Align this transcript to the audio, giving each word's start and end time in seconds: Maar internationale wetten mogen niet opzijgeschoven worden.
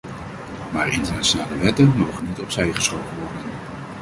Maar 0.71 0.87
internationale 0.93 1.57
wetten 1.57 1.93
mogen 1.97 2.25
niet 2.27 2.39
opzijgeschoven 2.39 3.19
worden. 3.19 3.51